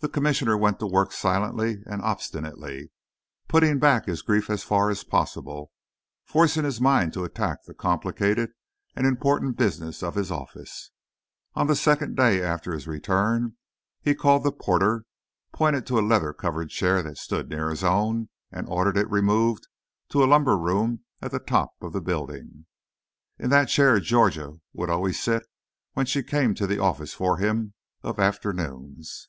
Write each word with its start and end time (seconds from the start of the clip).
The 0.00 0.08
Commissioner 0.08 0.56
went 0.56 0.78
to 0.78 0.86
work 0.86 1.10
silently 1.10 1.82
and 1.84 2.00
obstinately, 2.02 2.92
putting 3.48 3.80
back 3.80 4.06
his 4.06 4.22
grief 4.22 4.48
as 4.48 4.62
far 4.62 4.90
as 4.90 5.02
possible, 5.02 5.72
forcing 6.24 6.62
his 6.62 6.80
mind 6.80 7.12
to 7.14 7.24
attack 7.24 7.64
the 7.64 7.74
complicated 7.74 8.50
and 8.94 9.04
important 9.08 9.56
business 9.56 10.04
of 10.04 10.14
his 10.14 10.30
office. 10.30 10.92
On 11.54 11.66
the 11.66 11.74
second 11.74 12.16
day 12.16 12.40
after 12.40 12.72
his 12.72 12.86
return 12.86 13.56
he 14.00 14.14
called 14.14 14.44
the 14.44 14.52
porter, 14.52 15.04
pointed 15.52 15.84
to 15.86 15.98
a 15.98 16.08
leather 16.08 16.32
covered 16.32 16.70
chair 16.70 17.02
that 17.02 17.18
stood 17.18 17.48
near 17.48 17.68
his 17.68 17.82
own, 17.82 18.28
and 18.52 18.68
ordered 18.68 18.96
it 18.96 19.10
removed 19.10 19.66
to 20.10 20.22
a 20.22 20.26
lumber 20.30 20.56
room 20.56 21.00
at 21.20 21.32
the 21.32 21.40
top 21.40 21.72
of 21.80 21.92
the 21.92 22.00
building. 22.00 22.66
In 23.36 23.50
that 23.50 23.66
chair 23.68 23.98
Georgia 23.98 24.58
would 24.72 24.90
always 24.90 25.20
sit 25.20 25.42
when 25.94 26.06
she 26.06 26.22
came 26.22 26.54
to 26.54 26.68
the 26.68 26.78
office 26.78 27.14
for 27.14 27.38
him 27.38 27.74
of 28.04 28.20
afternoons. 28.20 29.26